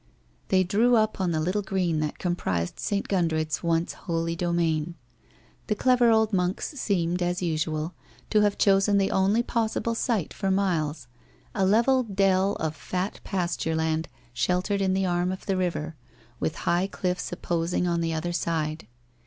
[0.47, 3.07] They drew up on the little green that comprised St.
[3.07, 4.95] Gundred's once holy domain.
[5.67, 7.93] The clever old monks seemed, as usual,
[8.31, 11.05] to have chosen the only possible site for miles,
[11.53, 15.95] a level dell of fat pasture land sheltered in the arm of the river,
[16.39, 18.87] with high cliffs opposing on the other side.